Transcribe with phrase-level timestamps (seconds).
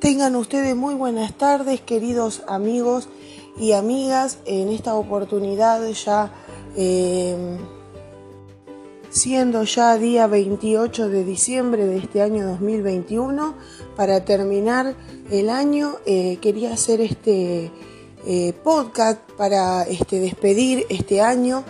[0.00, 3.08] Tengan ustedes muy buenas tardes, queridos amigos
[3.58, 4.38] y amigas.
[4.46, 6.30] En esta oportunidad ya,
[6.76, 7.58] em,
[9.10, 13.56] siendo ya día 28 de diciembre de este año 2021,
[13.96, 14.94] para terminar
[15.32, 17.72] el año, eh, quería hacer este
[18.24, 21.64] eh, podcast para este, despedir este año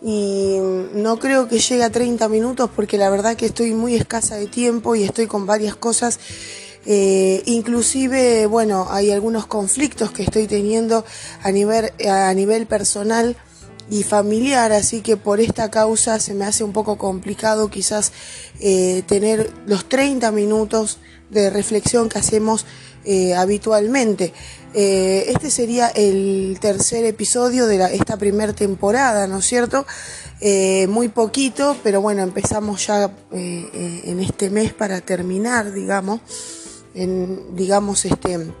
[0.00, 0.56] y
[0.94, 4.46] no creo que llegue a 30 minutos porque la verdad que estoy muy escasa de
[4.46, 6.18] tiempo y estoy con varias cosas
[6.86, 11.04] eh, inclusive, bueno, hay algunos conflictos que estoy teniendo
[11.42, 13.36] a nivel, a nivel personal
[13.90, 18.12] y familiar, así que por esta causa se me hace un poco complicado quizás
[18.60, 20.98] eh, tener los 30 minutos
[21.30, 22.66] de reflexión que hacemos
[23.04, 24.32] eh, habitualmente.
[24.74, 29.86] este sería el tercer episodio de esta primera temporada, ¿no es cierto?
[30.88, 36.20] muy poquito, pero bueno, empezamos ya en este mes para terminar, digamos
[36.94, 38.52] en, digamos, este,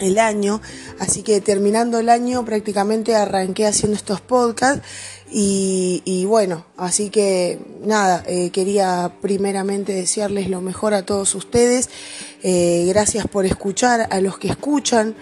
[0.00, 0.60] el año.
[0.98, 4.86] Así que terminando el año prácticamente arranqué haciendo estos podcasts
[5.28, 11.90] y, bueno, así que nada, eh, quería primeramente desearles lo mejor a todos ustedes.
[12.42, 15.14] Eh, gracias por escuchar, a los que escuchan,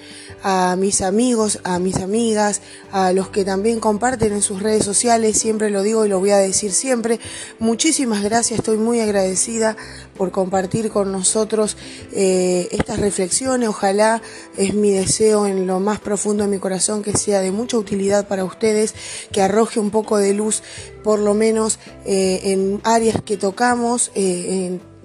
[0.42, 2.60] a mis amigos, a mis amigas,
[2.92, 6.32] a los que también comparten en sus redes sociales, siempre lo digo y lo voy
[6.32, 7.18] a decir siempre.
[7.58, 9.74] Muchísimas gracias, estoy muy agradecida
[10.16, 11.78] por compartir con nosotros
[12.12, 13.70] eh, estas reflexiones.
[13.70, 14.20] Ojalá
[14.58, 18.28] es mi deseo en lo más profundo de mi corazón que sea de mucha utilidad
[18.28, 18.94] para ustedes,
[19.32, 20.62] que arroje un poco de luz,
[21.02, 24.10] por lo menos eh, en áreas que tocamos,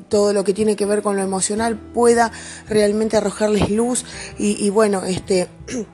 [0.10, 2.32] todo lo que tiene que ver con lo emocional pueda
[2.68, 4.06] realmente arrojarles luz
[4.38, 5.48] y, y bueno, este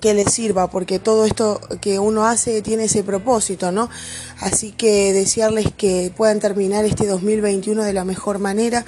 [0.00, 3.88] que les sirva, porque todo esto que uno hace tiene ese propósito, ¿no?
[4.40, 8.84] Así que desearles que puedan terminar este 2021 de la mejor manera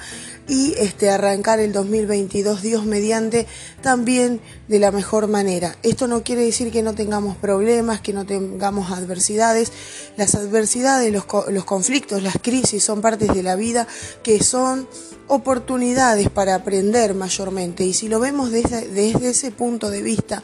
[0.47, 3.47] y este arrancar el 2022 Dios mediante
[3.81, 5.77] también de la mejor manera.
[5.83, 9.71] Esto no quiere decir que no tengamos problemas, que no tengamos adversidades.
[10.17, 13.87] Las adversidades, los, los conflictos, las crisis son partes de la vida
[14.21, 14.87] que son
[15.27, 17.85] oportunidades para aprender mayormente.
[17.85, 20.43] Y si lo vemos desde, desde ese punto de vista,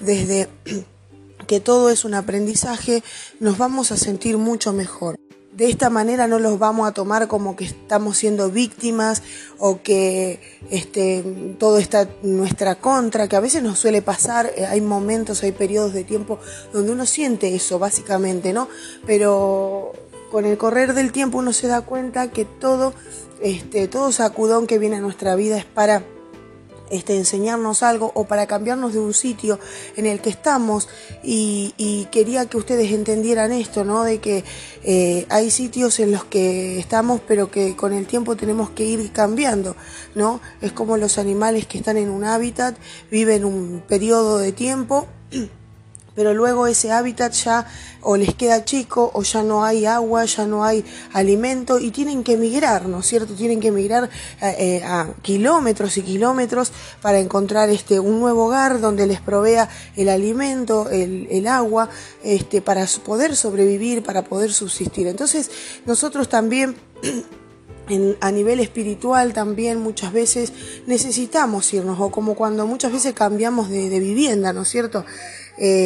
[0.00, 0.48] desde
[1.46, 3.02] que todo es un aprendizaje,
[3.40, 5.16] nos vamos a sentir mucho mejor.
[5.56, 9.22] De esta manera no los vamos a tomar como que estamos siendo víctimas
[9.58, 10.38] o que
[10.70, 11.24] este,
[11.58, 15.94] todo está nuestra contra, que a veces nos suele pasar, eh, hay momentos, hay periodos
[15.94, 16.38] de tiempo
[16.74, 18.68] donde uno siente eso, básicamente, ¿no?
[19.06, 19.94] Pero
[20.30, 22.92] con el correr del tiempo uno se da cuenta que todo,
[23.40, 26.02] este, todo sacudón que viene a nuestra vida es para
[26.90, 29.58] este, enseñarnos algo o para cambiarnos de un sitio
[29.96, 30.88] en el que estamos
[31.22, 31.74] y,
[32.10, 34.04] quería que ustedes entendieran esto, ¿no?
[34.04, 34.44] De que
[34.84, 39.12] eh, hay sitios en los que estamos pero que con el tiempo tenemos que ir
[39.12, 39.76] cambiando,
[40.14, 40.40] ¿no?
[40.60, 42.76] Es como los animales que están en un hábitat,
[43.10, 45.06] viven un periodo de tiempo
[46.16, 47.66] pero luego ese hábitat ya
[48.00, 52.24] o les queda chico o ya no hay agua, ya no hay alimento y tienen
[52.24, 53.34] que emigrar, ¿no es cierto?
[53.34, 54.10] Tienen que emigrar
[54.40, 56.72] eh, eh, a kilómetros y kilómetros
[57.02, 61.90] para encontrar este, un nuevo hogar donde les provea el alimento, el, agua,
[62.24, 65.06] este, para poder sobrevivir, para poder subsistir.
[65.06, 65.50] Entonces
[65.84, 66.76] nosotros también...
[68.20, 70.52] a nivel espiritual también muchas veces
[70.86, 75.04] necesitamos irnos, o como cuando muchas veces cambiamos de, vivienda, ¿no es cierto?
[75.56, 75.85] Eh,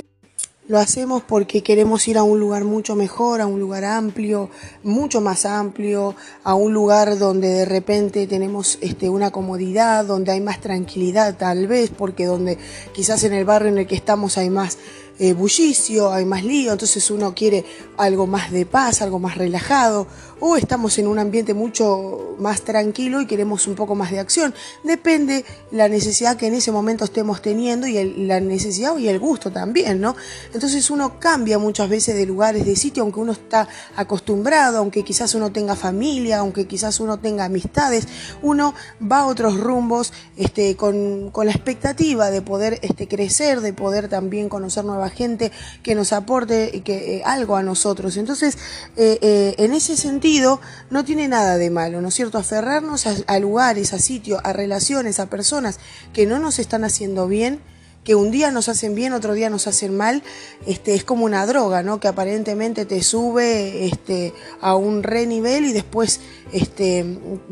[0.70, 4.50] lo hacemos porque queremos ir a un lugar mucho mejor, a un lugar amplio,
[4.84, 6.14] mucho más amplio,
[6.44, 11.66] a un lugar donde de repente tenemos este, una comodidad, donde hay más tranquilidad tal
[11.66, 12.56] vez, porque donde
[12.92, 14.78] quizás en el barrio en el que estamos hay más
[15.20, 17.66] eh, bullicio, hay más lío, entonces uno quiere
[17.98, 20.06] algo más de paz, algo más relajado,
[20.40, 24.54] o estamos en un ambiente mucho más tranquilo y queremos un poco más de acción.
[24.82, 29.50] Depende la necesidad que en ese momento estemos teniendo y la necesidad y el gusto
[29.50, 30.16] también, ¿no?
[30.54, 35.34] Entonces uno cambia muchas veces de lugares, de sitio, aunque uno está acostumbrado, aunque quizás
[35.34, 38.08] uno tenga familia, aunque quizás uno tenga amistades,
[38.40, 43.74] uno va a otros rumbos este, con, con la expectativa de poder este, crecer, de
[43.74, 45.52] poder también conocer nuevas gente
[45.82, 48.16] que nos aporte que, eh, algo a nosotros.
[48.16, 48.56] Entonces,
[48.96, 50.60] eh, eh, en ese sentido,
[50.90, 52.38] no tiene nada de malo, ¿no es cierto?
[52.38, 55.78] Aferrarnos a, lugares, a sitios, a relaciones, a personas
[56.12, 57.60] que no nos están haciendo bien
[58.04, 60.22] que un día nos hacen bien, otro día nos hacen mal,
[60.66, 62.00] este, es como una droga, ¿no?
[62.00, 66.20] Que aparentemente te sube este, a un re nivel y después
[66.52, 67.04] este,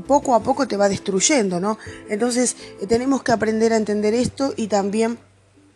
[0.06, 1.78] poco a poco te va destruyendo, ¿no?
[2.08, 2.56] Entonces
[2.88, 5.18] tenemos que aprender a entender esto y también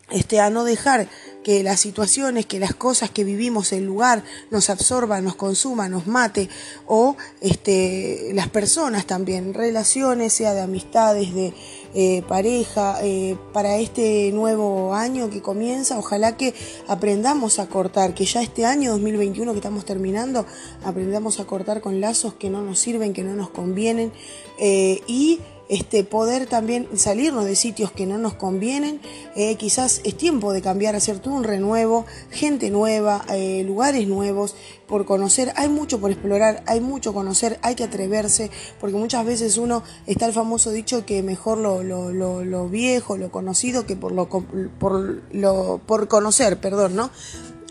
[0.09, 1.07] este, a no dejar
[1.43, 6.07] que las situaciones, que las cosas que vivimos, el lugar, nos absorban, nos consuma, nos
[6.07, 6.49] mate,
[6.87, 11.53] o este, las personas también, relaciones, sea de amistades, de
[11.93, 16.53] eh, pareja, eh, para este nuevo año que comienza, ojalá que
[16.87, 20.45] aprendamos a cortar, que ya este año 2021 que estamos terminando,
[20.83, 24.11] aprendamos a cortar con lazos que no nos sirven, que no nos convienen,
[24.57, 25.39] eh, y
[25.73, 29.01] este, poder también salirnos de sitios que no nos convienen.
[29.35, 34.55] Eh, quizás es tiempo de cambiar, hacer todo un renuevo, gente nueva, eh, lugares nuevos
[34.87, 35.51] por conocer.
[35.55, 40.27] Hay mucho por explorar, hay mucho conocer, hay que atreverse, porque muchas veces uno está
[40.27, 45.81] el famoso dicho que mejor lo, lo, viejo, lo conocido que por lo, por lo
[45.87, 47.09] por conocer, perdón, ¿no?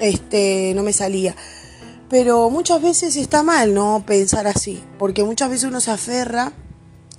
[0.00, 1.36] Este, no me salía.
[2.10, 4.02] Pero muchas veces está mal, ¿no?
[4.04, 6.52] Pensar así, porque muchas veces uno se aferra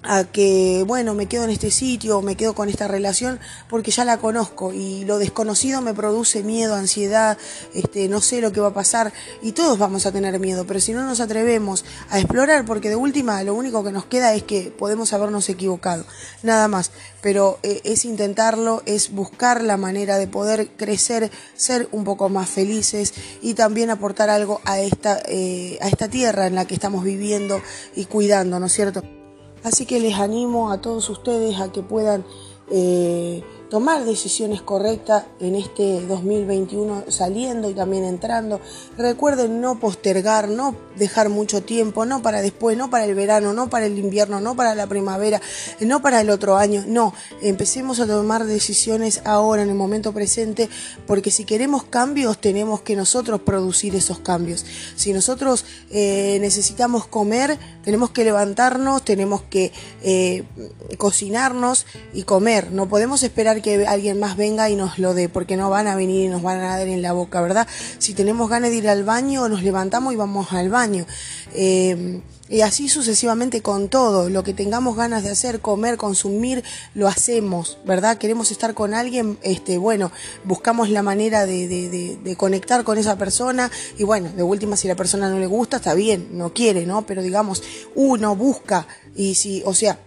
[0.03, 3.39] a que, bueno, me quedo en este sitio, me quedo con esta relación
[3.69, 7.37] porque ya la conozco y lo desconocido me produce miedo, ansiedad,
[7.73, 10.79] este, no sé lo que va a pasar y todos vamos a tener miedo, pero
[10.79, 14.43] si no nos atrevemos a explorar, porque de última lo único que nos queda es
[14.43, 16.05] que podemos habernos equivocado,
[16.41, 16.91] nada más,
[17.21, 22.49] pero eh, es intentarlo, es buscar la manera de poder crecer, ser un poco más
[22.49, 27.03] felices y también aportar algo a esta, eh, a esta tierra en la que estamos
[27.03, 27.61] viviendo
[27.95, 29.22] y cuidando, ¿no es cierto?
[29.63, 32.25] Así que les animo a todos ustedes a que puedan
[32.69, 33.43] eh,
[33.73, 38.61] tomar decisiones correctas en este 2021 saliendo y también entrando.
[38.99, 43.71] Recuerden no postergar, no dejar mucho tiempo, no para después, no para el verano, no
[43.71, 45.41] para el invierno, no para la primavera,
[45.79, 50.69] no para el otro año, no, empecemos a tomar decisiones ahora en el momento presente
[51.07, 54.67] porque si queremos cambios tenemos que nosotros producir esos cambios.
[54.95, 59.71] Si nosotros eh, necesitamos comer, tenemos que levantarnos, tenemos que
[60.03, 60.43] eh,
[60.99, 65.57] cocinarnos y comer, no podemos esperar que alguien más venga y nos lo dé, porque
[65.57, 67.67] no van a venir y nos van a dar en la boca, ¿verdad?
[67.97, 71.07] Si tenemos ganas de ir al baño, nos levantamos y vamos al baño.
[71.55, 76.63] Eh, y así sucesivamente con todo, lo que tengamos ganas de hacer, comer, consumir,
[76.93, 78.17] lo hacemos, ¿verdad?
[78.17, 80.11] Queremos estar con alguien, este, bueno,
[80.43, 84.87] buscamos la manera de, de, de, conectar con esa persona y bueno, de última si
[84.87, 87.07] la persona no le gusta, está bien, no quiere, ¿no?
[87.07, 87.63] Pero digamos,
[87.95, 89.97] uno busca y si, o sea,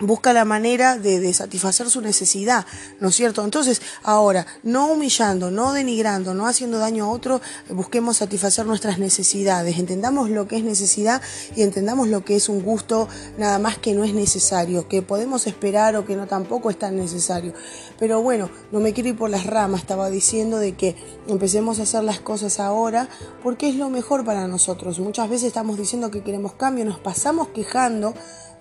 [0.00, 2.66] busca la manera de, satisfacer su necesidad,
[3.00, 3.44] ¿no es cierto?
[3.44, 9.78] Entonces, ahora, no humillando, no denigrando, no haciendo daño a otro, busquemos satisfacer nuestras necesidades,
[9.78, 11.22] entendamos lo que es necesidad
[11.56, 13.08] y entendamos lo que es un gusto
[13.38, 16.96] nada más que no es necesario, que podemos esperar o que no tampoco es tan
[16.96, 17.52] necesario.
[17.98, 20.96] Pero bueno, no me quiero ir por las ramas, estaba diciendo de que
[21.28, 23.08] empecemos a hacer las cosas ahora
[23.42, 24.98] porque es lo mejor para nosotros.
[24.98, 28.14] Muchas veces estamos diciendo que queremos cambio, nos pasamos quejando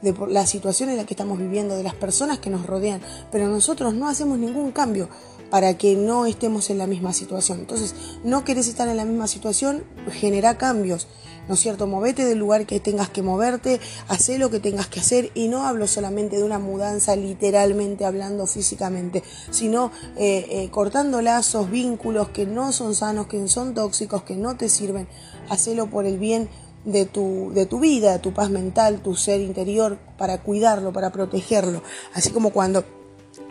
[0.04, 3.02] de la situación en la que estamos viviendo, de las personas que nos rodean,
[3.32, 5.10] pero nosotros no hacemos ningún cambio
[5.50, 7.60] para que no estemos en la misma situación.
[7.60, 11.08] Entonces, no querés estar en la misma situación, genera cambios,
[11.48, 11.88] ¿no es cierto?
[11.88, 15.66] Movete del lugar que tengas que moverte, haz lo que tengas que hacer y no
[15.66, 22.46] hablo solamente de una mudanza literalmente hablando físicamente, sino eh, eh, cortando lazos, vínculos que
[22.46, 25.08] no son sanos, que son tóxicos, que no te sirven,
[25.50, 26.50] hacelo por el bien
[26.86, 31.82] de tu, de tu vida, tu paz mental, tu ser interior, para cuidarlo, para protegerlo.
[32.14, 32.84] Así como cuando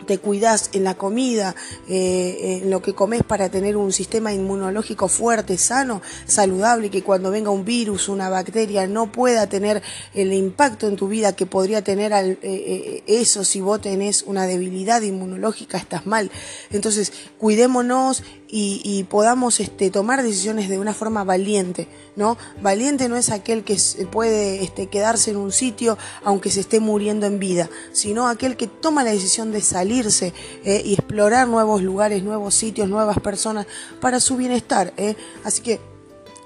[0.05, 1.55] te cuidas en la comida,
[1.87, 7.31] eh, en lo que comes para tener un sistema inmunológico fuerte, sano, saludable, que cuando
[7.31, 9.81] venga un virus, una bacteria, no pueda tener
[10.13, 14.23] el impacto en tu vida que podría tener al, eh, eh, eso si vos tenés
[14.23, 16.31] una debilidad inmunológica, estás mal.
[16.71, 18.23] Entonces, cuidémonos
[18.55, 22.37] y, podamos este, tomar decisiones de una forma valiente, ¿no?
[22.61, 23.75] Valiente no es aquel que
[24.11, 28.67] puede este, quedarse en un sitio aunque se esté muriendo en vida, sino aquel que
[28.67, 30.33] toma la decisión de salirse
[30.65, 33.65] eh, y explorar nuevos lugares, nuevos sitios, nuevas personas
[33.99, 34.93] para su bienestar.
[34.97, 35.15] ¿eh?
[35.43, 35.79] Así que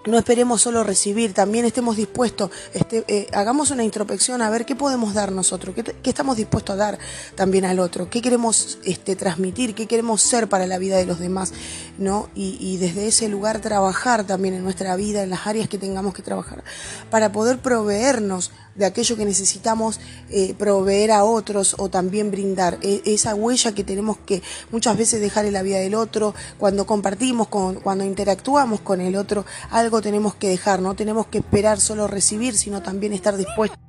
[0.07, 4.75] no esperemos solo recibir, también estemos dispuestos, este, eh, hagamos una introspección a ver qué
[4.75, 6.99] podemos dar nosotros, qué, estamos dispuestos a dar
[7.35, 11.19] también al otro, qué queremos este, transmitir, qué queremos ser para la vida de los
[11.19, 11.51] demás,
[11.97, 12.29] ¿no?
[12.35, 16.21] Y, desde ese lugar trabajar también en nuestra vida, en las áreas que tengamos que
[16.21, 16.63] trabajar,
[17.09, 19.99] para poder proveernos de aquello que necesitamos
[20.29, 22.77] eh, proveer a otros o también brindar.
[22.81, 26.85] E, esa huella que tenemos que muchas veces dejar en la vida del otro, cuando
[26.85, 31.79] compartimos, con, cuando interactuamos con el otro, algo tenemos que dejar, no tenemos que esperar
[31.79, 33.87] solo recibir, sino también estar dispuestos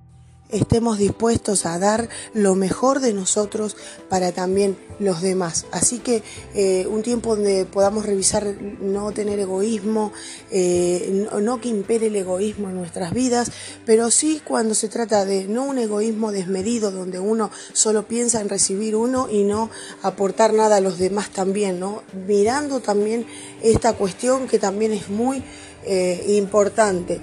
[0.51, 3.77] estemos dispuestos a dar lo mejor de nosotros
[4.09, 5.67] para también los demás.
[5.71, 6.23] Así que
[6.55, 10.13] eh, un tiempo donde podamos revisar no tener egoísmo,
[10.51, 13.51] eh, no, que impere el egoísmo en nuestras vidas,
[13.85, 18.49] pero sí cuando se trata de no un egoísmo desmedido donde uno solo piensa en
[18.49, 19.71] recibir uno y no
[20.03, 22.03] aportar nada a los demás también, ¿no?
[22.27, 23.27] Mirando también
[23.63, 25.43] esta cuestión que también es muy
[25.89, 27.21] eh, importante.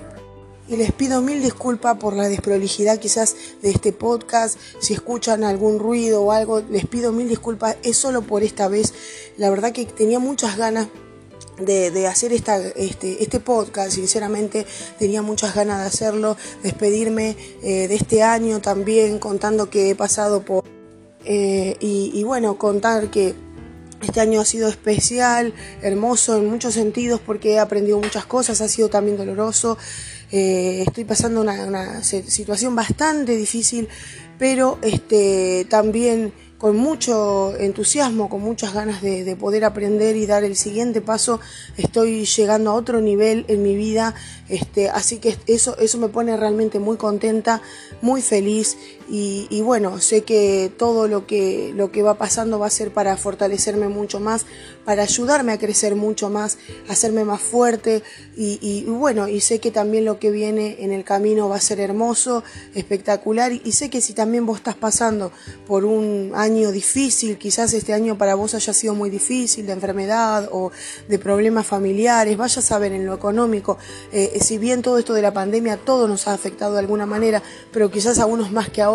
[0.67, 4.57] Y les pido mil disculpas por la desprolijidad quizás de este podcast.
[4.79, 7.77] Si escuchan algún ruido o algo, les pido mil disculpas.
[7.83, 8.93] Es solo por esta vez.
[9.37, 10.87] La verdad que tenía muchas ganas
[11.59, 12.73] de, hacer este,
[13.23, 13.91] este podcast.
[13.91, 14.65] Sinceramente
[14.97, 16.35] tenía muchas ganas de hacerlo.
[16.63, 20.63] Despedirme eh, de este año también contando que he pasado por...
[21.25, 23.35] Eh, y bueno, contar que
[24.05, 28.67] este año ha sido especial, hermoso en muchos sentidos porque he aprendido muchas cosas, ha
[28.67, 29.77] sido también doloroso.
[30.31, 33.87] Eh, estoy pasando una, situación bastante difícil,
[34.37, 40.55] pero este, también con mucho entusiasmo, con muchas ganas de, poder aprender y dar el
[40.55, 41.39] siguiente paso.
[41.77, 44.15] Estoy llegando a otro nivel en mi vida,
[44.49, 47.61] este, así que eso, eso me pone realmente muy contenta,
[48.01, 52.71] muy feliz y, bueno, sé que todo lo que, lo que va pasando va a
[52.71, 54.45] ser para fortalecerme mucho más,
[54.83, 56.57] para ayudarme a crecer mucho más,
[56.89, 58.03] hacerme más fuerte.
[58.35, 61.79] Y, bueno, y sé que también lo que viene en el camino va a ser
[61.79, 62.43] hermoso,
[62.73, 63.51] espectacular.
[63.51, 65.31] Y, sé que si también vos estás pasando
[65.67, 70.49] por un año difícil, quizás este año para vos haya sido muy difícil, de enfermedad
[70.51, 70.71] o
[71.07, 73.77] de problemas familiares, vaya a saber en lo económico,
[74.11, 77.41] eh, si bien todo esto de la pandemia todo nos ha afectado de alguna manera,
[77.71, 78.91] pero quizás a unos más que a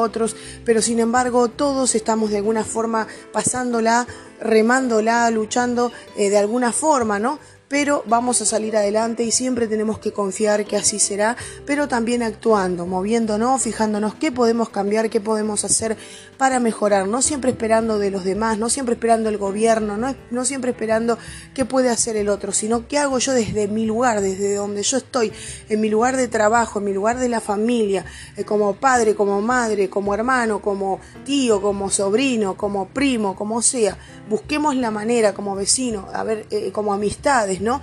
[0.65, 4.07] pero sin embargo todos estamos de alguna forma pasándola,
[4.41, 7.39] remándola, luchando eh, de alguna forma, ¿no?
[7.71, 12.21] Pero vamos a salir adelante y siempre tenemos que confiar que así será, pero también
[12.21, 15.97] actuando, moviéndonos, fijándonos qué podemos cambiar, qué podemos hacer
[16.37, 20.45] para mejorar, no siempre esperando de los demás, no siempre esperando el gobierno, no, no
[20.45, 21.17] siempre esperando
[21.55, 24.97] qué puede hacer el otro, sino qué hago yo desde mi lugar, desde donde yo
[24.97, 25.33] estoy,
[25.69, 28.05] en mi lugar de trabajo, en mi lugar de la familia,
[28.37, 33.97] eh, como padre, como madre, como hermano, como tío, como sobrino, como primo, como sea.
[34.29, 37.81] Busquemos la manera como vecino, a ver, eh, como amistades, ¿no?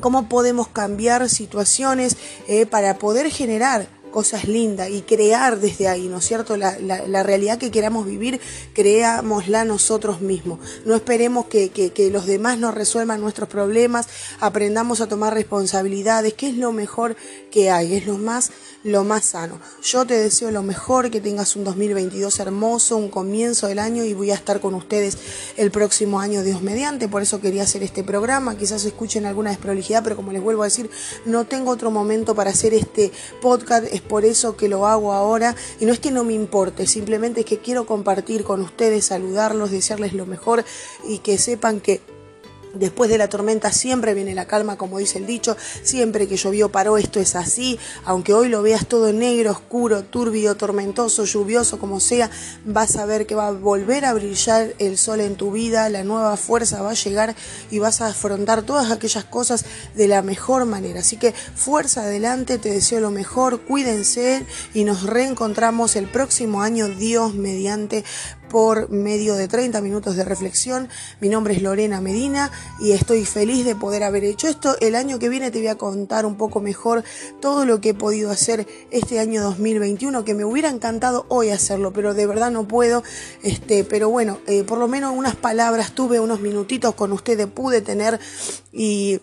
[0.00, 2.16] Cómo podemos cambiar situaciones
[2.46, 6.56] eh, para poder generar cosas lindas y crear desde ahí, ¿no es cierto?
[6.56, 8.40] La, la, realidad que queramos vivir,
[8.74, 10.58] creámosla nosotros mismos.
[10.84, 14.08] No esperemos que, que, los demás nos resuelvan nuestros problemas,
[14.40, 17.16] aprendamos a tomar responsabilidades, que es lo mejor
[17.50, 18.50] que hay, es lo más,
[18.84, 19.60] lo más sano.
[19.82, 24.14] Yo te deseo lo mejor, que tengas un 2022 hermoso, un comienzo del año y
[24.14, 25.18] voy a estar con ustedes
[25.56, 30.02] el próximo año, Dios mediante, por eso quería hacer este programa, quizás escuchen alguna desprolijidad,
[30.02, 30.90] pero como les vuelvo a decir,
[31.24, 33.86] no tengo otro momento para hacer este podcast.
[33.92, 35.54] Es por eso que lo hago ahora.
[35.80, 39.70] Y no es que no me importe, simplemente es que quiero compartir con ustedes, saludarlos,
[39.70, 40.64] desearles lo mejor
[41.06, 42.00] y que sepan que
[42.78, 46.70] Después de la tormenta siempre viene la calma, como dice el dicho, siempre que llovió
[46.70, 52.00] paró, esto es así, aunque hoy lo veas todo negro, oscuro, turbio, tormentoso, lluvioso, como
[52.00, 52.30] sea,
[52.64, 56.04] vas a ver que va a volver a brillar el sol en tu vida, la
[56.04, 57.34] nueva fuerza va a llegar
[57.70, 61.00] y vas a afrontar todas aquellas cosas de la mejor manera.
[61.00, 64.44] Así que fuerza adelante, te deseo lo mejor, cuídense
[64.74, 68.04] y nos reencontramos el próximo año, Dios mediante,
[68.48, 70.88] por medio de 30 minutos de reflexión.
[71.20, 72.50] Mi nombre es Lorena Medina
[72.80, 74.76] y estoy feliz de poder haber hecho esto.
[74.80, 77.04] El año que viene te voy a contar un poco mejor
[77.40, 81.92] todo lo que he podido hacer este año 2021, que me hubiera encantado hoy hacerlo,
[81.92, 83.02] pero de verdad no puedo.
[83.42, 87.80] Este, pero bueno, eh, por lo menos unas palabras tuve, unos minutitos con ustedes pude
[87.80, 88.18] tener
[88.72, 89.20] y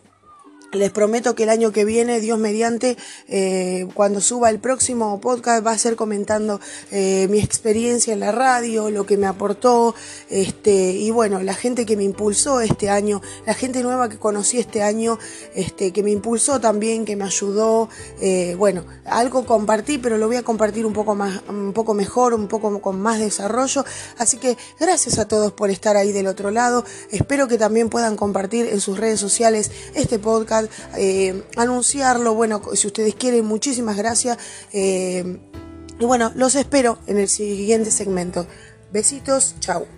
[0.76, 5.66] les prometo que el año que viene, Dios mediante, eh, cuando suba el próximo podcast,
[5.66, 6.60] va a ser comentando
[6.92, 9.96] eh, mi experiencia en la radio, lo que me aportó,
[10.30, 14.60] este, y bueno, la gente que me impulsó este año, la gente nueva que conocí
[14.60, 15.18] este año,
[15.54, 17.90] este, que me impulsó también, que me ayudó,
[18.22, 22.34] eh, bueno, algo compartí, pero lo voy a compartir un poco más, un poco mejor,
[22.34, 23.86] un poco con más desarrollo.
[24.18, 26.84] Así que gracias a todos por estar ahí del otro lado.
[27.12, 30.65] Espero que también puedan compartir en sus redes sociales este podcast
[30.98, 32.34] eh, anunciarlo.
[32.34, 34.38] Bueno, si ustedes quieren, muchísimas gracias.
[34.74, 35.40] Eh,
[36.00, 38.46] y bueno, los espero en el siguiente segmento.
[38.92, 39.95] Besitos, chao.